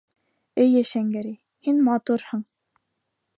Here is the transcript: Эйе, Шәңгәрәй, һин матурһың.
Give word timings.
Эйе, 0.63 0.81
Шәңгәрәй, 0.91 1.37
һин 1.67 1.85
матурһың. 1.89 2.43